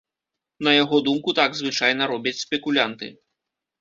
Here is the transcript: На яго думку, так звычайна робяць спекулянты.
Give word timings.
На 0.67 0.71
яго 0.83 0.97
думку, 1.09 1.35
так 1.39 1.59
звычайна 1.59 2.03
робяць 2.13 2.37
спекулянты. 2.45 3.15